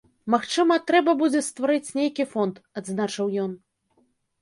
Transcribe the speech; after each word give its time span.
Магчыма, 0.35 0.77
трэба 0.91 1.11
будзе 1.21 1.43
стварыць 1.49 1.93
нейкі 2.01 2.29
фонд, 2.35 2.55
адзначыў 2.83 3.35
ён. 3.47 3.51